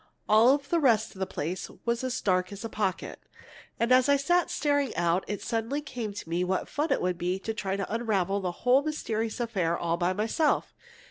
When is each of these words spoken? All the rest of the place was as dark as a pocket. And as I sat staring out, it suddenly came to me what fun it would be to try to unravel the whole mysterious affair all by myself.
All 0.27 0.57
the 0.57 0.79
rest 0.79 1.13
of 1.13 1.19
the 1.19 1.27
place 1.27 1.69
was 1.85 2.03
as 2.03 2.19
dark 2.21 2.51
as 2.51 2.65
a 2.65 2.69
pocket. 2.69 3.19
And 3.79 3.91
as 3.91 4.09
I 4.09 4.15
sat 4.17 4.49
staring 4.49 4.95
out, 4.95 5.23
it 5.27 5.43
suddenly 5.43 5.79
came 5.79 6.11
to 6.11 6.27
me 6.27 6.43
what 6.43 6.67
fun 6.67 6.91
it 6.91 7.03
would 7.03 7.19
be 7.19 7.37
to 7.37 7.53
try 7.53 7.75
to 7.75 7.93
unravel 7.93 8.39
the 8.41 8.51
whole 8.65 8.81
mysterious 8.81 9.39
affair 9.39 9.77
all 9.77 9.97
by 9.97 10.13
myself. 10.13 10.73